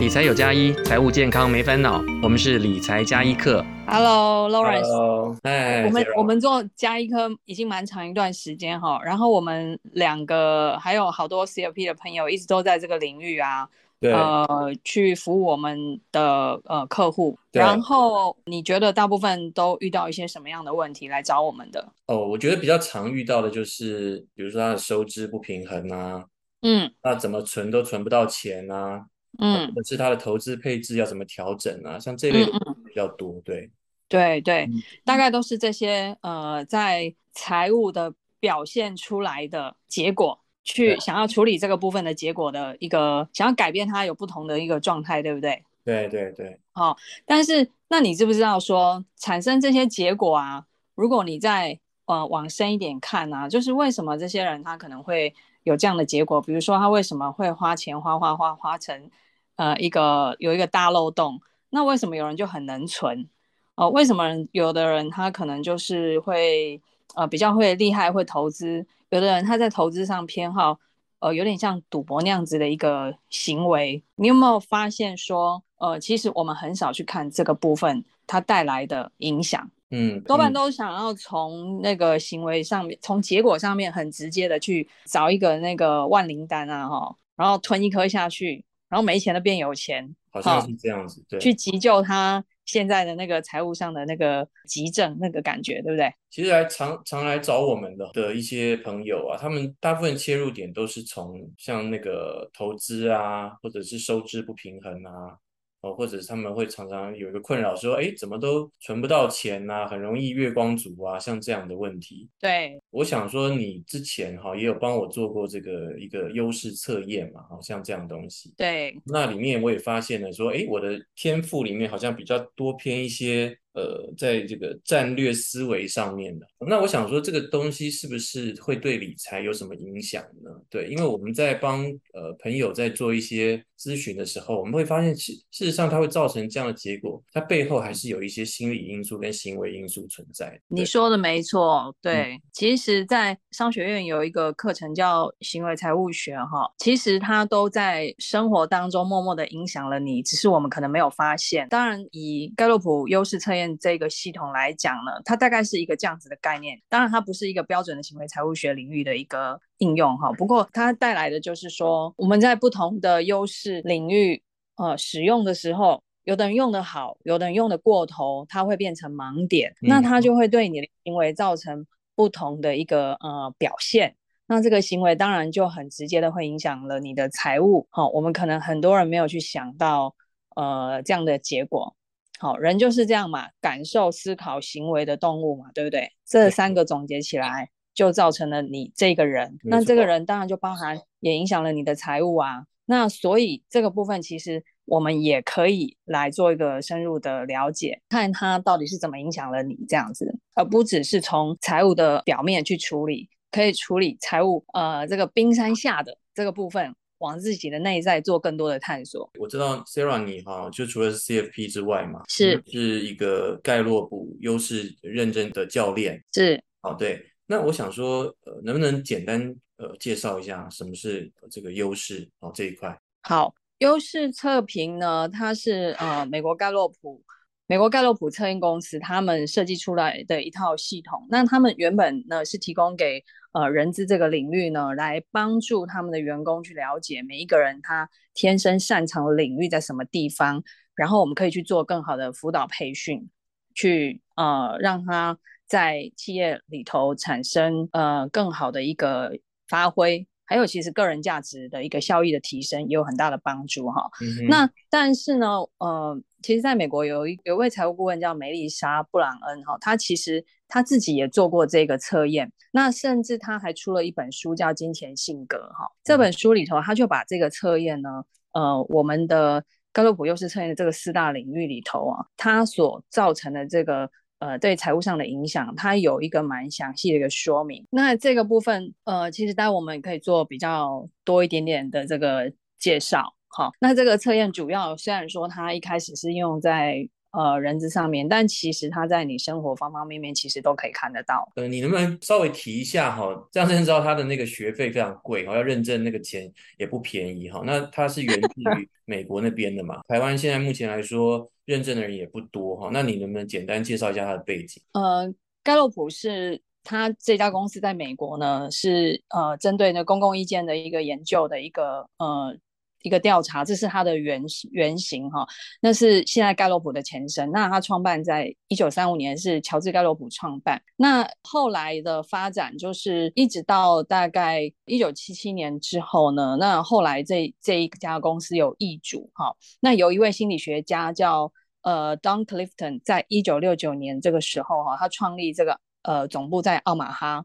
[0.00, 2.02] 理财有加一，财务健康没烦恼。
[2.22, 3.62] 我们是理财加一课。
[3.86, 4.80] Hello，Lawrence。
[4.80, 13.68] Hello，哎，我们我们做加一课已经蛮长一段时间哈，然后我们两个还有好多 CFP 的朋友一直都在这个领域啊，
[14.00, 17.38] 呃，去服务我们的呃客户。
[17.52, 21.92] 然后你觉得大部分都遇到一些什么样的问题来找我们的？
[22.06, 26.24] 哦，我觉得比较常遇到的就是，比如说他的收支不平衡啊，
[26.62, 29.04] 嗯那怎么存都存不到钱啊，
[29.38, 33.70] 嗯或者是他的投资配置要怎么调整啊，像这类比较多，对。
[34.08, 45.62] 对对，嗯大概都是这些呃，在财务的表现出来的结果，去想要处理这个部分的结果的一个，想要改变它有不同的一个状态，对不对？
[45.84, 50.66] 对对对，好、哦，但是那你知不知道说产生这些结果啊？
[50.96, 55.32] 如果你再呃往深一点看啊，就是为什么这些人他可能会
[55.62, 56.40] 有这样的结果？
[56.40, 59.10] 比如说他为什么会花钱花花花花成
[59.56, 61.40] 呃一个有一个大漏洞？
[61.70, 63.28] 那为什么有人就很能存？
[63.76, 66.80] 哦、呃，为什么有的人他可能就是会
[67.14, 70.78] 呃比较会厉害会投资，有的人他在投资上偏好
[71.20, 74.02] 呃有点像赌博那样子的一个行为？
[74.16, 79.70] 你有没有发现说呃其实我们很少去看这个部分它带来的影响？
[79.90, 96.12] 嗯，多半都想要从那个行为上面，从、嗯、结果上面很直接的去找一个那个万灵丹啊哈，然后吞一颗下去，然后没钱的变有钱，好像是这样子，对，去急救他现在的那个财务上的那个急症那个感觉，对不对？
[96.30, 105.36] 其实来常常来找我们的的一些朋友啊，他们大部分切入点都是从像那个投资啊，或者是收支不平衡啊。
[105.82, 112.28] 哦，或者是他们会常常有一个困扰，说，哎，怎么都存不到钱呐、啊，很容易月光族啊，像这样的问题。
[112.38, 118.52] 对，我想说，你之前哈也有帮我做过这个一个优势测验嘛，好像这样东西。
[118.56, 123.56] 对，那里面我也发现了，说，哎，我的天赋里面好像比较多偏一些。
[123.72, 130.50] 呃，在这个战略思维上面的，那我想说，这个东西是不是会对理财有什么影响呢？
[130.68, 140.60] 对，因为我们在帮呃朋友在做一些咨询的时候，我们会发现，其事实上它会造成这样的结果，它背后还是有一些心理因素跟行为因素存在。
[140.66, 151.68] 你说的没错，对，嗯、其实，在商学院有一个课程叫行为财务学，哈，其实它都在生活当中默默的影响了你，只是我们可能没有发现。
[151.68, 153.59] 当然，以盖洛普优势测验。
[153.78, 156.80] 这个系统来讲呢，它大概是一个这样子的概念。
[156.88, 160.30] 当然，它不是一个标准的行为财务学领域的一个应用哈。
[160.32, 164.42] 不过，它带来的就是说，我们在不同的优势领域
[164.76, 174.14] 呃使用的时候，有的人用得好，有的人用得过头，它会变成盲点，嗯、那它就会对你的行为造成不同的一个呃表现。
[174.46, 177.86] 那这个行为当然就很直接的会影响了你的财务。
[177.90, 180.14] 好，我们可能很多人没有去想到
[180.56, 181.94] 呃这样的结果。
[182.40, 186.10] 好，人就是这样嘛，感受、思考、行为的动物嘛，对不对？
[186.26, 189.58] 这三个总结起来，就造成了你这个人。
[189.62, 192.64] 那这个人当然就包含，也影响了你的财务啊。
[192.86, 206.94] 那所以这个部分，其实我们也可以来做一个深入的了解，看他到底是怎么影响了你这样子，而不只是从财务的表面去处理，可以处理财务呃这个冰山下的这个部分。
[207.20, 209.30] 往自己的内在做更多的探索。
[209.38, 216.22] 我知道 Sarah 你哈，就除了是 CFP 之外嘛，是是一个盖洛普优势认证的教练。
[216.32, 217.24] 是，好，对。
[217.46, 222.96] 那我想说，呃，能不能简单呃介绍一下什么是这个优势哦这一块？
[223.22, 227.22] 好，优势测评呢，它是呃美国盖洛普。
[227.70, 233.22] 美国盖洛普测验公司他们设计出来的一套系统，那他们原本呢是提供给
[233.52, 240.60] 呃人资这个领域呢，来帮助他们的员工去了解每一个人他天生擅长的领域在什么地方，
[240.96, 243.30] 然后我们可以去做更好的辅导培训，
[243.72, 245.38] 去呃让他
[245.68, 249.38] 在企业里头产生呃更好的一个
[249.68, 250.26] 发挥。
[250.50, 254.10] 还有，其实个人价值的一个效益的提升也有很大的帮助哈。
[254.20, 255.46] 嗯、那但是呢，
[255.78, 265.88] 呃，其实在美国有一有一位财务顾问叫梅丽莎布朗恩哈，他其实他自己也做过这个测验，那甚至他还出了一本书叫《金钱性格》哈。
[266.02, 274.10] 这本书里头，他就把这个测验呢，呃，我们的盖洛普优势测验的这个四大领域里头啊，它所造成的这个。
[274.40, 277.86] 呃，对财务上的影响，它有一个蛮详细的一个说明。
[277.90, 283.34] 那这个部分，呃，其实待会我们可以做比较多一点点的这个介绍。
[283.48, 291.50] 好，那这个测验主要虽然说它一开始是用在呃人资上面，但其实它在你生活方方面面其实都可以看得到。
[291.56, 293.26] 呃，你能不能稍微提一下哈？
[293.50, 297.62] 这样才知道他的那个学费非常贵，哈，要认证那个钱也不便宜哈。
[297.64, 298.48] 那它是源自
[298.80, 300.00] 于 美国那边的嘛？
[300.08, 302.90] 台湾现在目前来说认证的人也不多哈。
[302.92, 304.82] 那你能不能简单介绍一下它的背景？
[304.92, 305.32] 呃，
[305.62, 306.60] 盖洛普是。
[306.82, 312.56] 它这家公司在美国呢，是呃针对那公共意见的一个研究的一个呃
[313.02, 315.46] 一个调查，这是它的原原型哈。
[315.80, 317.50] 那是现在盖洛普的前身。
[317.50, 320.80] 那他创办在一九三五年，是乔治盖洛普创办。
[320.96, 329.54] 那后来的发展就是一直到大概一九七七年之后呢，那后来这这一家公司有易主哈。
[329.80, 331.52] 那有一位心理学家叫
[331.82, 335.78] 呃 Don Clifton，在一九六九年这个时候哈，他创立这个。
[336.02, 337.44] 呃，总部在奥马哈，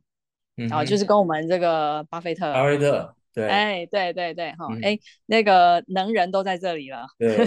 [0.56, 7.46] 然后、嗯、就是跟我们这个巴菲特，巴菲特，对，哎，对对对，哈，哎、嗯，那个能人都在这里了，对，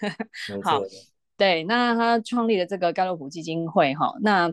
[0.62, 0.82] 好，
[1.36, 4.52] 对，那他创立了这个盖洛普基金会，哈，那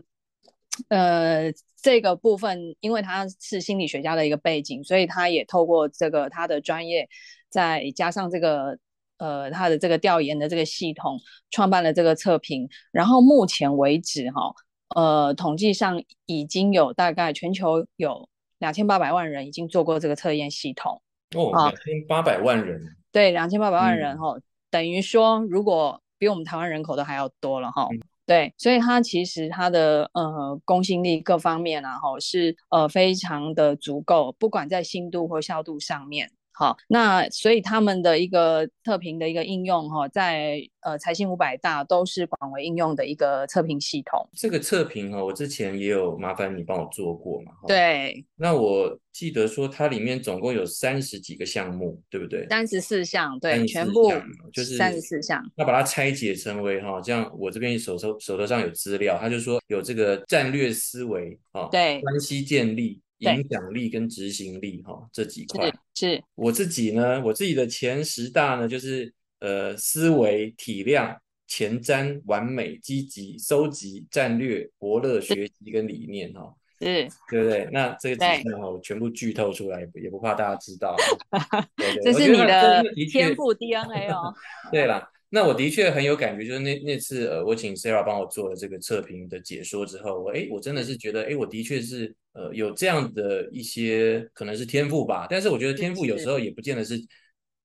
[0.88, 7.08] 呃，这个部分，因为他是心理学家的一个背景，所以他也透过这个他的专业，
[7.50, 8.78] 再加上这个
[9.18, 11.20] 呃他的这个调研的这个系统，
[11.50, 14.54] 创办了这个测评，然后目前为止，哈。
[14.96, 18.26] 呃，统计上已经有大概全球有
[18.58, 21.00] 两千八百万人已经做过这个测验系统
[21.36, 22.80] 哦，两千八百万人，
[23.12, 36.30] 对，两千八百万人哈、嗯，等于说如果比我们台湾人口都还要多了哈、嗯，对，所以它其实它的呃公信力各方面啊哈是呃非常的足够，不管在信度或效度上面。
[36.58, 44.28] 好，那所以他们的一个测评的一个应用哈，在呃财新五百大都是广为应用的一个测评系统。
[44.34, 47.52] 这个测评哈，我之前也有麻烦你帮我做过嘛。
[47.68, 48.24] 对。
[48.34, 52.44] 那我记得说它里面总共有三十几个项目，对不对？
[52.48, 54.10] 三十四项，对，全部
[54.52, 55.40] 就是三十四项。
[55.54, 63.00] 那把它拆解成为哈，这样我这边手头手头上有资料，他就说有这个战略思维啊，对，关系建立。
[63.18, 71.16] 影响力跟执行力哈，这几块是，是我自己呢，我自己的前十大呢，就是呃思维、体谅、
[71.46, 77.68] 前瞻、完美、积极、收集、战略、伯乐、学习跟理念哈，是，对不对？
[77.72, 80.94] 那这个几项哈，我全部剧透出来，也不怕大家知道。
[81.76, 84.32] 对对这是你的天赋 DNA 哦。
[84.70, 85.10] 对啦。
[85.30, 96.98] 那我的确很有感觉，就是那那次呃，我请 Sarah 帮我做了这个测评的解说之后，我哎，我真的是觉得哎，我的确是呃有这样的一些可能是天赋吧，但是我觉得天赋有时候也不见得是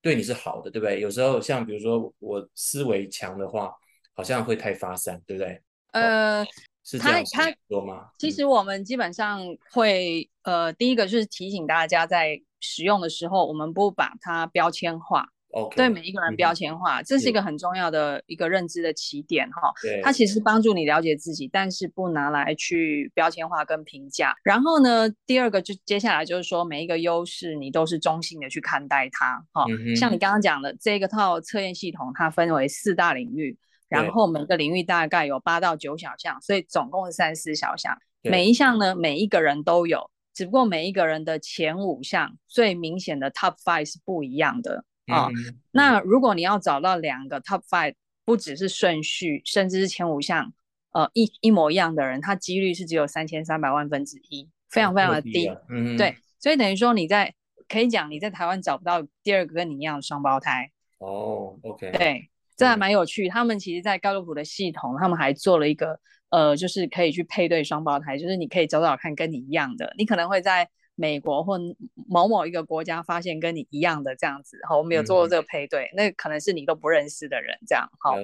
[0.02, 1.00] 对你是好的，对不对？
[1.00, 3.72] 有时候像比如说我思维强的话，
[4.14, 5.62] 好像会太发散，对不对？
[5.94, 6.48] 呃，哦、
[6.84, 7.24] 是这样
[7.70, 8.10] 说吗？
[8.20, 15.30] 其实我们基本上会呃，第一个就是提醒大家在使用的时候，我们不把它标签化。
[15.76, 19.72] 对每一个人标签化，嗯，这是一个很重要的一个认知的起点哈。
[19.82, 24.34] 对，它其实帮助你了解自己，但是不拿来去标签化跟评价。
[24.44, 29.96] 然后呢，第二个就接下来就是说，每一个优势你都是中性的去看待它哈，嗯。
[29.96, 33.58] 像你刚刚讲的这个套测验系统，它分为四大领域，
[33.88, 37.96] 然后每个领域大概有八到九小项，所以总共是三十四小项。
[38.24, 44.84] 每一项呢，每一个人都有，只不过每一个人的前五项最明显的 top five 是不一样的。
[45.08, 50.54] 哦、嗯，那如果你要找到两个 top five，不只是顺序，甚至是前五项，
[50.94, 55.52] 呃，一一模一样的人，他几率是只有三千三百万分之一，非常非常的低。
[55.70, 57.34] 嗯，对，所以等于说你在
[57.68, 60.72] 可以讲你在台湾找不到第二个跟你一样的双胞胎。
[61.00, 63.28] 哦，OK，对，这还蛮有趣。
[63.28, 66.00] 他们其实，在盖洛普的系统，他们还做了一个，
[66.30, 70.70] 呃，就是可以去配对双胞胎，就是你可以找找看跟你一样的，你可能会在。
[70.96, 71.60] 美国或
[72.08, 78.16] 某某一个国家发现跟你一样的这样子，好，我们有做过这个配对，嗯，那可能是你都不认识的人，这样，好。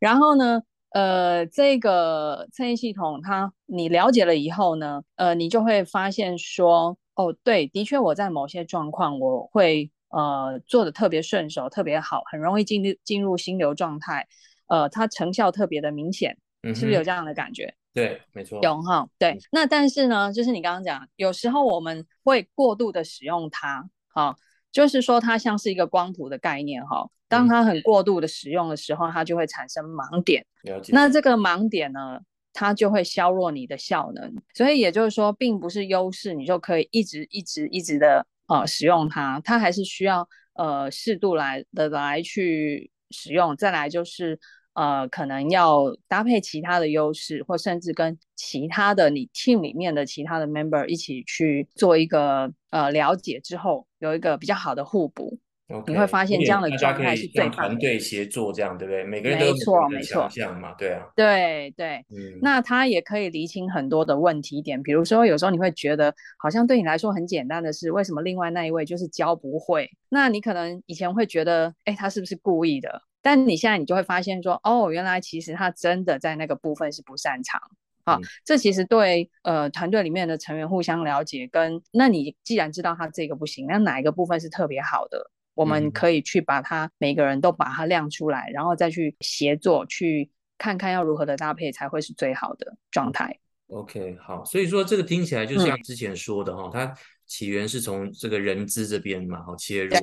[0.00, 14.26] 然后呢，呃，这个测验系统它你了解了以后呢，呃，你就会发现说，哦，对，的确我在某些状况我会呃做的特别顺手，特别好，很容易进入进入心流状态，
[14.66, 16.38] 呃，它成效特别的明显，
[16.74, 17.74] 是不是有这样的感觉？
[17.94, 19.40] 对，没错，有哈，对、嗯。
[19.50, 24.36] 那但是呢，就是你刚刚讲，有时候我们会过度的使用它，哈，
[24.70, 27.08] 就是说它像是一个光谱的概念，哈。
[27.26, 30.46] 当它很过度的使用的时候，它就会产生盲点。
[30.62, 30.92] 了解。
[30.92, 32.20] 那这个盲点呢，
[32.52, 34.32] 它就会削弱你的效能。
[34.54, 43.56] 所以也就是说，并不是优势，你就可以一直一直一直的呃使用它，它还是需要呃适度来的来去使用。
[43.56, 44.38] 再来就是。
[44.74, 55.38] 呃，可能要搭配其他的优势，或甚至跟其他的你 team 里面的其他的 member 一起去做一个呃了解之后，有一个比较好的互补。
[55.70, 57.46] Okay, 你会发现这样的状态是最。
[57.50, 59.04] 团队协作这样，对不对？
[59.04, 59.52] 每个人都有
[59.90, 61.06] 每个强项嘛，对啊。
[61.14, 69.90] 对对，嗯，那他也可以厘清很多的问题点，比如说有时候你会觉得好像对你来说很简单的事，为什么另外那一位就是教不会？
[70.08, 73.02] 那你可能以前会觉得，哎，他是不是故意的？
[73.28, 77.60] 但你现在你就会发现说，哦，原来其实他真的在那个部分是不擅长。
[78.06, 85.30] 好，嗯，这其实对呃团队里面的成员互相了解，跟那你既然知道他这个不行，那哪一个部分是特别好的？
[85.52, 93.38] 我们可以去把他每个人都把它亮出来，然后再去协作，去看看要如何的搭配才会是最好的状态。
[93.66, 96.96] OK，好，所以说这个听起来就像之前说的哈，它、嗯。
[97.28, 99.94] 起源是从这个人资这边嘛，好切入。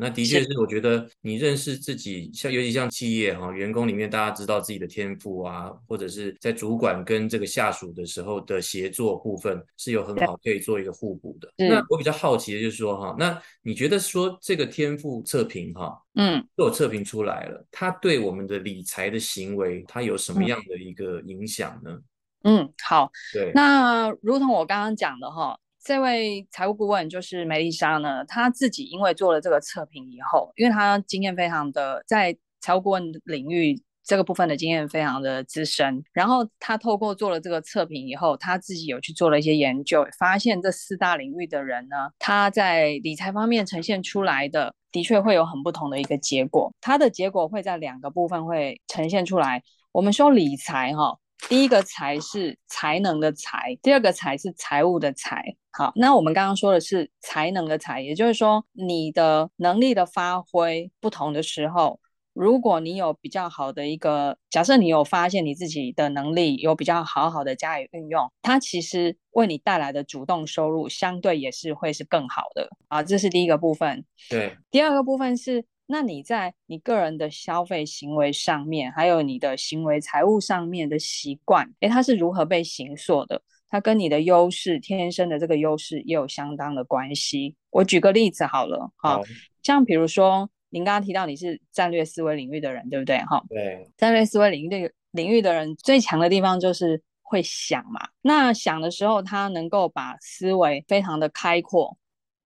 [0.00, 11.52] 那的确是，我觉得你认识自己，像尤其像企业哈，员工里面大家知道自己的天赋啊，或者是在主管跟这个下属的时候的协作部分是有很好可以做一个互补的。
[11.56, 21.96] 那我比较好奇的就是说哈，那你觉得说这个天赋测评哈，嗯，都有测评出来了，它对我们的理财的行为，它有什么样的一个影响呢？
[22.42, 25.56] 嗯，好，对，那如同我刚刚讲的哈。
[25.84, 49.64] 这位财务顾问就是梅丽莎呢，她自己因为做了这个测评以后，因为她经验非常的在财务顾问领域这个部分的经验非常的资深，然后她透过做了这个测评以后，她自己有去做了一些研究，发现这四大领域的人呢，他在理财方面呈现出来的的确会有很不同的一个结果，他的结果会在两个部分会呈现出来。
[49.90, 51.18] 我们说理财哈。
[51.48, 55.42] 第一个财是才能的才，第二个财是财务的财。
[55.70, 62.00] 好，那我们刚刚说的是才能的才，也就是说你的能力的发挥不同的时候，
[62.32, 72.68] 如果你有比较好的一个，假设你有发现你自己的能力有比较好好的加以运用，它其实为你带来的主动收入相对也是会是更好的。
[72.88, 74.04] 啊，这是第一个部分。
[74.30, 75.64] 对，第二个部分是。
[75.92, 83.42] 那你在你个人的消费行为上面，还有你的行为财务上面的习惯，诶，它是如何被形塑的？
[83.68, 87.54] 它跟你的优势，天生的这个优势也有相当的关系。
[87.68, 89.20] 我举个例子好了，哈，
[89.62, 93.18] 像比如说您刚刚提到你是战略思维领域的人，对不对？
[93.18, 98.00] 哈，对，战略思维领域领域的人最强的地方就是会想嘛。
[98.22, 101.98] 那想的时候，他能够把思维非常的开阔。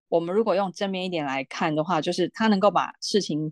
[0.09, 3.51] 我们如果用正面一点来看的话，就是他能够把事情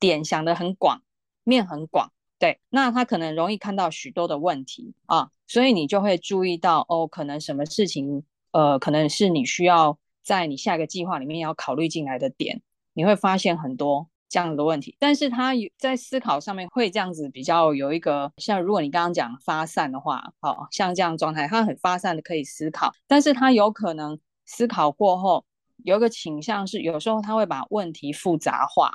[0.00, 1.00] 点想得很广，
[1.44, 12.60] 面很广，对，那他可能容易看到许多的问题啊，所以你就会注意到哦，可能什么事情，呃，可能是你需要在你下一个计划里面要考虑进来的点，
[12.94, 25.44] 你会发现很多这样的问题，但是他在思考上面会这样子比较有一个，像如果你刚刚讲发散的话，好像这样状态，他很发散的可以思考，但是他有可能思考过后。
[25.84, 28.92] 有一个倾向是，有时候他会把问题复杂化，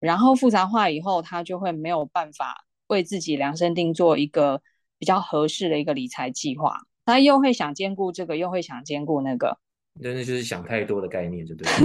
[0.00, 4.60] 然后复杂化以后，他就会没有办法为自己量身定做一个
[4.98, 6.78] 比较合适的一个理财计划。
[7.06, 9.58] 他又会想兼顾这个，又会想兼顾那个，
[10.00, 11.82] 那那就是想太多的概念，就对不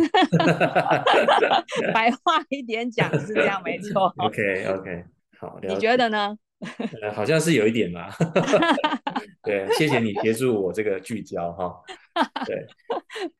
[1.82, 1.92] 对？
[1.94, 4.14] 白话一点讲是这样，没错。
[4.18, 5.04] OK OK，
[5.40, 6.38] 好，你觉得呢？
[7.02, 8.10] 呃，好像是有一点吧。
[9.44, 11.74] 对，谢谢你协助我这个聚焦哈。
[12.46, 12.66] 对，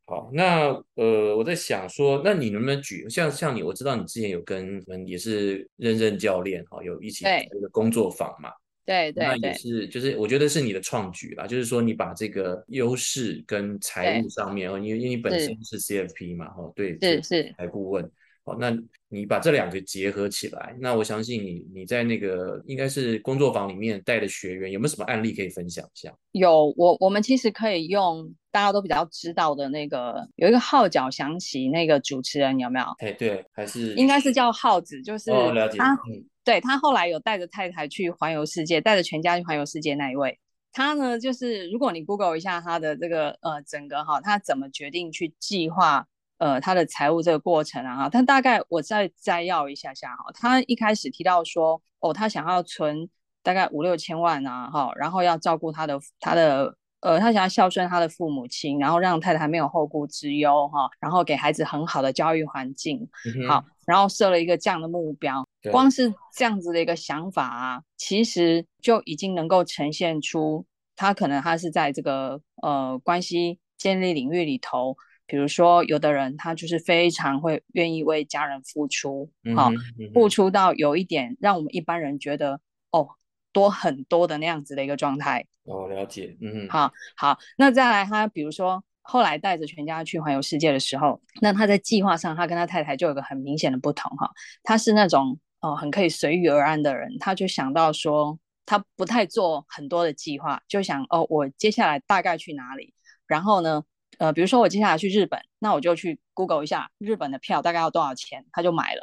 [0.06, 8.50] 好，那呃，我在想说，那你能不能举像像你，我知道你之前有跟嗯也是认认教练哈，有一起这个工作坊嘛？
[8.86, 18.10] 对对，那也是就是我觉得是你的创举啦，就是说你把这个优势跟财务上面哦，因为因为你本身是 CFP 嘛，哈，对，是是财顾问。
[18.46, 18.72] 好那
[19.12, 26.14] 你把这两个结合起来，那我相信你你在那个应该是工作坊里面带的学员有没有什么案例可以分享一下？
[26.34, 32.86] 有，我我们其实可以用大家都比较知道的那个有一个号角响起那个主持人有没有？
[33.00, 40.38] 哎，对，还是应该是叫浩子，就是他，哦，了解，嗯，对，他后来有带着太太去环游世界，带着全家去环游世界那一位，
[40.72, 46.06] 他呢就是如果你 Google 一下他的这个呃整个哈，他怎么决定去计划。
[46.40, 53.10] 呃，他的财务这个过程啊，他大概我再摘要一下下哈，他一开始提到说，哦，他想要存
[53.44, 70.66] 大概五六千万啊，哈，然后要照顾他的他的呃，他想要孝顺他的父母亲，然后让太太没有后顾之忧哈，然后给孩子很好的教育环境，嗯、好，然后设了一个这样的目标，光是这样子的一个想法啊，其实就已经能够呈现出
[70.96, 74.96] 他可能他是在这个呃关系建立领域里头。
[75.30, 82.60] 比如说，有的人他就是非常会愿意为家人付出，好、嗯嗯，付出到有一点让我们一般人觉得
[82.90, 83.08] 哦
[83.54, 85.46] 多很多的那样子的一个状态。
[85.66, 94.28] 哦，了解，嗯，好，好，那再来他比如说后来带着全家去环游世界的时候，那他在计划上，他跟他太太就有个很明显的不同哈。
[94.64, 102.96] 他是那种哦、呃、很可以随遇而安的人，他就想到说，他不太做很多的计划，就想哦，我接下来大概去哪里，
[103.28, 103.84] 然后呢，
[104.20, 109.02] 呃，比如说我接下来去日本，那我就去 Google 一下日本的票大概要多少钱，他就买了。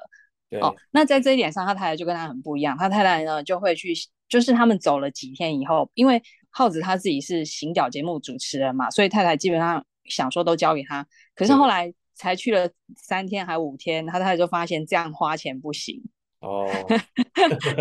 [0.48, 2.78] 对哦，那在这一点上，他太太就跟他很不一样。
[2.78, 3.92] 他太太呢就会去，
[4.28, 11.04] 就是他们走了几天以后，因为耗子他自己是行脚节目主持人嘛，所以太太基本上想说都交给他。
[11.34, 16.00] 可是后来才去了三天还五天，他太太就发现这样花钱不行。
[16.40, 16.68] 哦，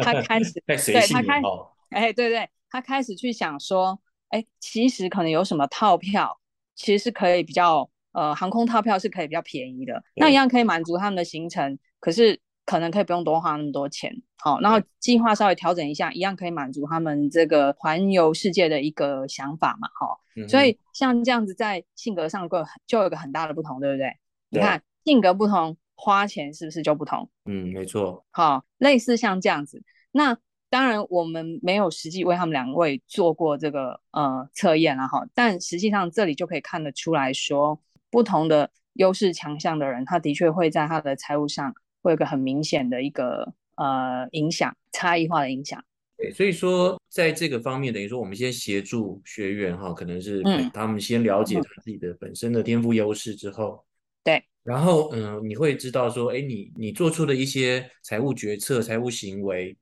[0.01, 0.53] 他开始。
[0.65, 1.41] 对，他开，
[1.89, 3.99] 哎，对对，他开始去想说，
[4.29, 6.39] 哎，其实可能有什么套票，
[6.75, 12.39] 其实是可以比较，呃，航空套票是可以比较便宜的，那一样可以满足他们的行程，可是。
[12.67, 24.08] 可能可以不用多花那么多钱，好，然后计划稍微调整一下，一样可以满足他们这个环游世界的一个想法嘛，哈、嗯，所以像这样子在性格上个就有个很大的不同，对不对？
[24.50, 27.29] 对，你看性格不同，花钱是不是就不同？
[27.46, 28.25] 嗯，没错。
[28.32, 30.36] 好，类似像这样子，那
[30.69, 37.79] 当然我们没有实际为他们两位做过这个呃测验了哈，但实际上这里就可以看得出来说，
[38.10, 41.74] 不同的优势强项的人，他的确会在他的财务上。
[42.05, 45.84] 会有个很明显的一个呃影响，差异化的影响。
[46.15, 53.84] 对，所以说在这个方面，等于说我们先协助学员哈，可能是他们先了解他自己的本身的天赋优势之后，
[54.24, 59.75] 对，然后嗯，你会知道说，哎，你你做出的一些财务决策、财务行为，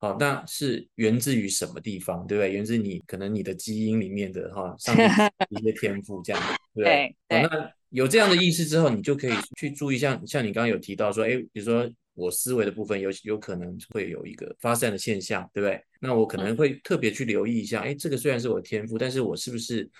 [0.00, 2.52] 好，那是源自于什么地方，对不对？
[2.52, 5.08] 源自你可能你的基因里面的哈，上面
[5.50, 6.42] 一些天赋这样，
[6.74, 7.16] 对不对？
[7.28, 7.70] 对，那。
[7.90, 15.82] 有这样的意识之后，你就可以去注意像，像像你刚刚有提到说，哎，比如说我思维的部分有有可能会有一个发散的现象，对不对？
[16.00, 19.90] 那我可能会特别去留意一下，哎，这个虽然是我的天赋，但是我是不是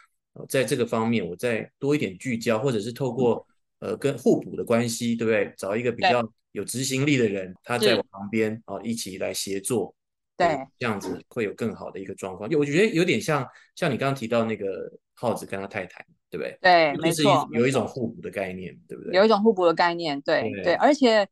[0.48, 3.44] 在这个方面我再多一点聚焦，或者是透过
[3.80, 5.52] 呃跟互补的关系，对不对？
[5.58, 9.94] 找一个比较有执行力的人，他在我旁边啊，一起来协作，
[10.36, 12.48] 对，这样子会有更好的一个状况。
[12.48, 16.04] 就我觉得有点像像你刚刚提到那个耗子跟他太太。
[16.32, 16.56] 对不对？
[16.62, 19.12] 对，没错，有一种互补的概念，对不对？
[19.14, 20.74] 有一种互补的概念，对对，对。
[20.74, 21.26] 而且，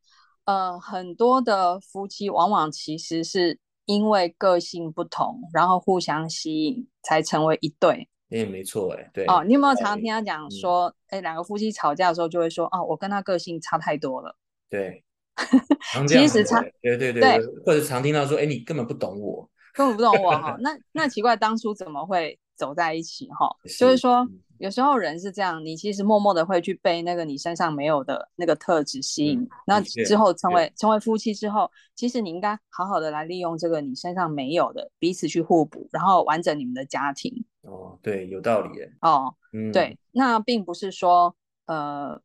[0.44, 8.08] 呃，很多的夫妻往往其实是因为个性不同，然后互相吸引，才成为一对。
[8.30, 9.24] 哎，没错，哎，对。
[9.26, 14.36] 哦，你有没有常常听他讲说，哎，两个夫妻吵架的时候就会说，哦，我跟他个性差太多了。
[14.68, 15.04] 对，
[16.08, 20.56] 其实常，对对对对，或者常听到说，哎，你根本不懂我，根本不懂我哈。
[20.62, 23.48] 那那奇怪，当初怎么会走在一起哈？
[23.78, 24.26] 就是说。
[24.58, 37.32] 有时候人是这样，你其实默默的会去被那个你身上没有的那个特质吸引，嗯、那之后成为成为夫妻之后，其实你应该好好的来利用这个你身上没有的，彼此去互补，然后完整你们的家庭。
[37.60, 38.92] 哦，对，有道理耶。
[39.00, 42.20] 哦，嗯，对，那并不是说，呃，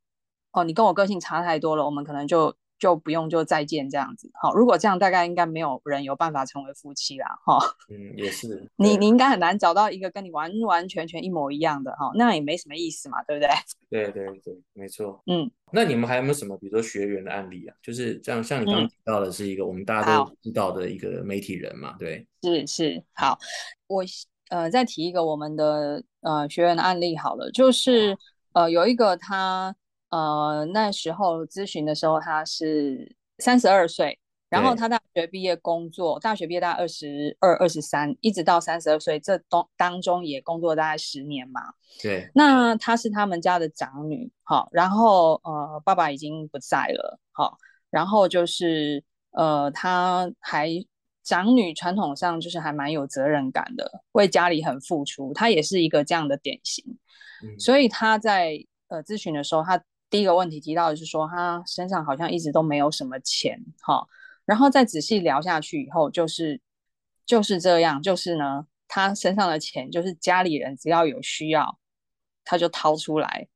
[0.53, 2.55] 哦，你跟我个性差太多了，我们可能就。
[2.79, 7.57] 就不用就再见这样子，好，如果这样，大概应该没有人有办法成为夫妻啦，哈。
[7.89, 8.67] 嗯，也是。
[8.75, 13.49] 你你应该很难找到一个跟你完完全全一模一样的哈，那也没什么意思嘛，对不对？
[13.89, 15.21] 对对对，没错。
[15.27, 17.75] 嗯，那你们还有没有什么，比如说学员的案例啊？
[17.81, 22.27] 就是这样，像你刚刚提到的是一个我们大家都知道的一个媒体人嘛，对。
[22.41, 23.39] 是是，好，
[23.87, 24.03] 我
[24.49, 28.17] 呃再提一个我们的呃学员的案例好了，就是
[28.51, 29.73] 呃有一个他。
[30.13, 41.61] 呃，那时候咨询的时候，他是三十二岁，然后他大学毕业工作，大学毕业大概二十二、二十三，一直到三十二岁，这当当中也工作大概十年嘛。
[41.99, 47.57] 对，那她是他们家的长女，好，然后呃，爸爸已经不在了，好，
[47.89, 50.69] 然后就是呃，她还
[51.23, 56.85] 长女传统上就是还蛮有责任感的，为家里很付出，她也是一个这样的典型，
[57.43, 59.83] 嗯、所以她在呃咨询的时候，她。
[60.13, 64.07] 第一个问题提到的是说，他身上好像一直都没有什么钱，哈，
[64.45, 66.61] 然后再仔细聊下去以后，就是
[67.25, 71.79] 就是这样，就是呢，他身上的钱就是家里人只要有需要，
[72.45, 73.47] 他就掏出来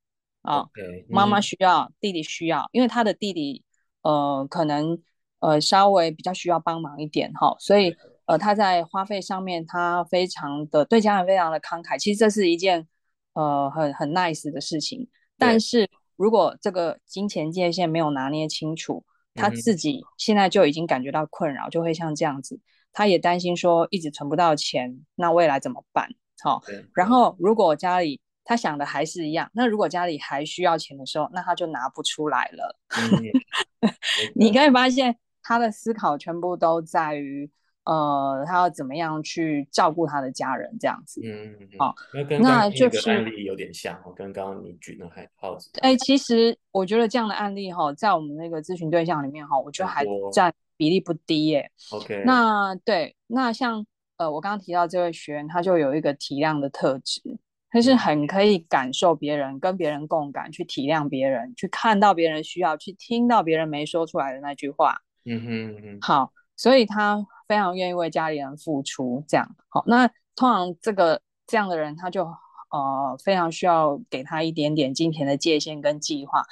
[0.42, 3.62] 啊，okay, 妈妈需要，嗯，弟弟需要，因为他的弟弟
[4.02, 5.00] 呃可能
[5.38, 12.88] 呃稍微比较需要帮忙一点哈，所以呃他在花费上面他非常的对家人非常的慷慨，其实这是一件
[13.34, 15.06] 呃很很 nice 的事情，
[15.38, 15.88] 但是。
[16.18, 19.04] 如果这个金钱界限没有拿捏清楚，
[19.34, 22.60] 他自己现在就已经感觉到困扰，就会像这样子。
[22.92, 26.08] 他也担心说一直存不到钱，那未来怎么办？
[26.42, 32.76] 好、哦，然后如果家里他想的还是一样，那如果家里还需要钱的时候，那他就拿不出来了。
[34.34, 37.48] 你可以发现他的思考全部都在于，
[37.88, 41.22] 呃，他要怎么样去照顾他的家人这样子。
[41.24, 41.94] 嗯，好，
[42.38, 45.56] 那就是案例有点像，我跟刚刚你举的还好。
[45.80, 51.70] 哎，其实我觉得这样的案例哈，在我们那个咨询对象里面哈，我觉得还占比例不低耶。
[51.90, 53.86] OK，那对，那像
[54.18, 57.22] 呃，我刚刚提到这位学员，他就有一个体谅的特质，
[57.70, 65.00] 他是很可以感受别人，跟别人共感，去体谅别人，去看到别人需要，去听到别人没说出来的那句话。
[65.24, 67.26] 嗯哼嗯哼，好，所以他。
[67.48, 69.82] 非常愿意为家里人付出，这样好。
[69.86, 70.06] 那
[70.36, 72.24] 通常这个这样的人，他就
[72.70, 76.44] 呃非常需要给他一点点金钱的界限跟计划。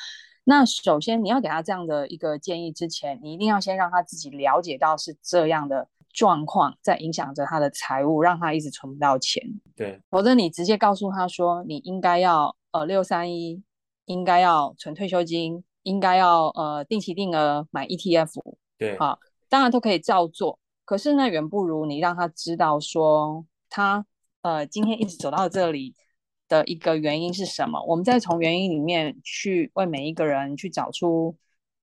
[0.45, 9.43] 那首先你要给他这样的一个建议之前，你一定要先让他自己了解到是这样的状况在影响着他的财务，让他一直存不到钱。
[9.75, 13.61] 对，否则你直接告诉他说你应该要呃六三一，
[14.05, 18.41] 应该要存退休金，应该要呃定期定额买 ETF。
[18.79, 20.59] 对，好，当然都可以照做。
[20.87, 24.07] 可是呢，远不如你让他知道说他
[24.41, 25.95] 呃今天一直走到这里
[26.49, 27.85] 的一个原因是什么。
[27.85, 31.37] 我们再从原因里面去为每一个人去找出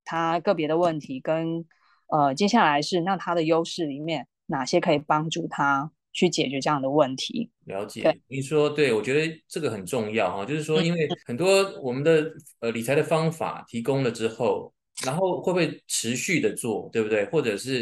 [0.06, 1.66] 他个别的问题，跟
[2.08, 7.50] 呃接下来是那他的优势里面哪些可以帮助他去解决这样的问题。
[7.66, 14.74] 了解，你说对，我觉得这个很重要哈，就是说因为很多我们的呃理财的方法提供了之后，
[15.06, 17.26] 然后会不会持续的做，对不对？
[17.26, 17.82] 或者是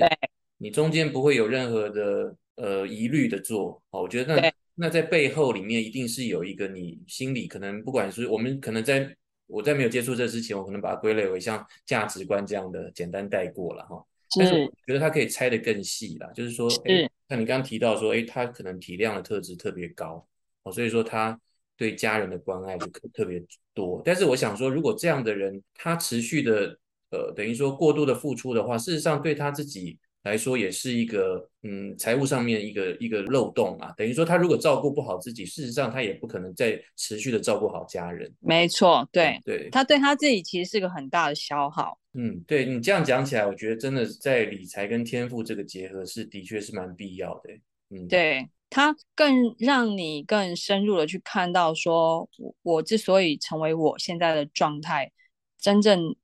[0.62, 9.12] 你中间不会有任何的呃疑虑的做，好，我觉得那那在背后里面一定是有一个你心里可能不管是我们可能在
[9.48, 14.06] 我在没有接触这之前，我可能把它归类为像价值观这样的简单带过了哈，
[14.38, 20.24] 但是我觉得它可以拆得更细啦，就是说，哎，像你刚刚提到说，哎，他可能体谅的特质特别高，
[20.62, 21.36] 哦，所以说他
[21.76, 23.44] 对家人的关爱就特别
[23.74, 26.78] 多，但是我想说，如果这样的人他持续的
[27.10, 29.98] 呃等于说过度的付出的话，事实上对他自己。
[30.24, 38.32] 来说也是一个嗯，财务上面一个一个漏洞啊，等于说他如果照顾不好自己，事实上他也不可能再持续的照顾好家人。
[38.40, 41.98] 没错，对对，他对他自己其实是个很大的消耗。
[42.14, 47.50] 嗯，对你这样讲起来，我觉得真的在理财跟天赋这个结合是的确是蛮必要的。
[47.90, 55.12] 嗯，对，他更让你更深入的去看到说，我我之所以成为我现在的状态，
[55.60, 56.16] 真正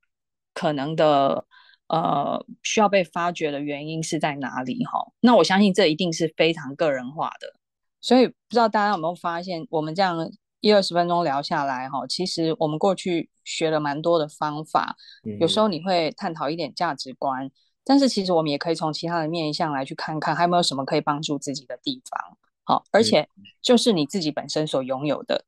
[0.54, 1.44] 可能的。
[1.88, 4.84] 呃，需要被发掘的原因是在哪里？
[4.84, 7.54] 哈，那我相信这一定是非常个人化的。
[8.00, 14.96] 所以不知道大家有没有发现，我们这样一二十分钟聊下来，哈，其实我们过去学了蛮多的方法。
[15.40, 17.50] 有时候你会探讨一点价值观，
[17.84, 22.36] 但是其实我们也可以从其他的面向来去看看，还有没有什么可以帮助自己的地方。
[22.64, 23.28] 好，而且
[23.62, 25.44] 就是你自己本身所拥有的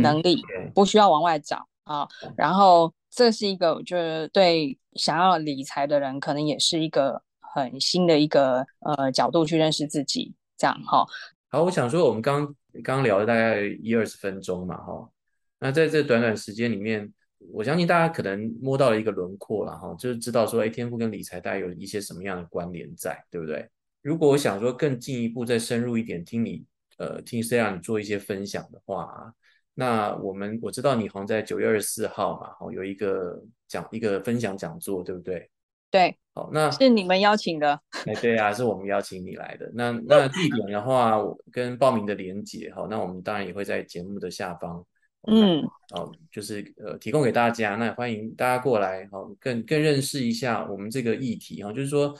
[0.00, 0.42] 能力，
[0.74, 2.08] 不需要往外找啊。
[2.36, 2.92] 然后。
[3.14, 11.04] 这是一个，我觉得对想要理财的人，可能也是一个很新的一个呃角度去认识自己，这样哈。
[11.50, 15.10] 好，我想说，我们刚刚聊了大概一二十分钟嘛，哈。
[15.58, 17.12] 那在这短短时间里面，
[17.52, 23.68] 我相信大家可能摸到了一个轮廓了，哈，就是知道说，哎，天赋跟理财大概有一些什么样的关联在，对不对？
[24.00, 26.64] 如果我想说更进一步、再深入一点，听你
[26.96, 29.34] 呃听 Sarah 你做一些分享的话。
[29.74, 35.48] 那我们我知道你好像在九月二十四号嘛，好有一个讲一个分享讲座，对不对？
[35.90, 37.78] 对，好，那是你们邀请的。
[38.06, 39.70] 哎，对啊，是我们邀请你来的。
[39.74, 41.18] 那 那地点的话，
[41.50, 44.82] 跟报名的连接，好，那我们当然也会在节目的下方，
[45.26, 52.14] 嗯，好，就是呃提供给大家，那欢迎大家过来，好，更更认识一下我们这个议题哈，就是说，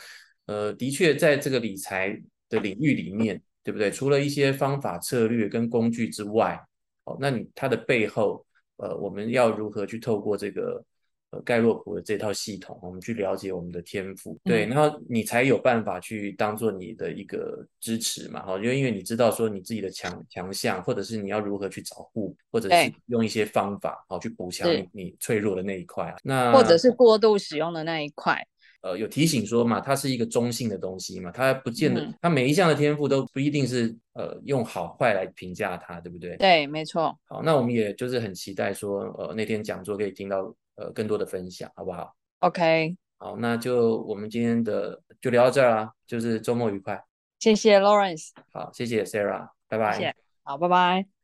[0.44, 2.14] 呃，的确在这个理财
[2.50, 3.90] 的领域里面，对不对？
[3.90, 6.60] 除了一些方法策略跟工具之外，
[7.04, 8.44] 哦，那你它的背后，
[8.76, 10.84] 呃，我们要如何去透过这个
[11.30, 28.46] 呃盖洛普的这套系统，我们去了解我们的天赋，对，然后你才有办法去当做你的一个支持嘛，哈，因为因为你知道说你自己的强强项，或者是你要如何去找护，或者是用一些方法，好去补强你你脆弱的那一块，那或者是过度使用的那一块。
[28.82, 36.36] 呃，有提醒说嘛，它是一个中性的东西嘛，它不见得，它每一项的天赋都不一定是呃用好坏来评价它，对不对？
[36.36, 37.16] 对，没错。
[37.24, 42.96] 好，那我们也就是很期待说，呃，那天讲座可以听到呃更多的分享，好不好？OK。
[43.18, 47.00] 好，那就我们今天的就聊到这儿啦，就是周末愉快。
[47.38, 48.30] 谢谢 Lawrence。
[48.52, 49.92] 好，谢谢 Sarah，拜拜。
[49.92, 50.14] 谢谢。
[50.42, 51.21] 好，拜拜。